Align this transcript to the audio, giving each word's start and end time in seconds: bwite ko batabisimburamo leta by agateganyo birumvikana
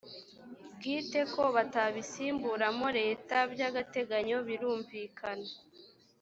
bwite 0.75 1.19
ko 1.33 1.43
batabisimburamo 1.55 2.87
leta 2.99 3.35
by 3.51 3.61
agateganyo 3.69 4.37
birumvikana 4.47 5.49